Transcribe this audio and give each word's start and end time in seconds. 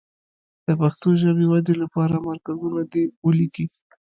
د 0.65 0.69
پښتو 0.81 1.09
ژبې 1.21 1.45
ودې 1.47 1.73
لپاره 1.81 2.15
مرکزونه 2.27 2.81
دې 2.91 3.03
ولیکي. 3.25 3.65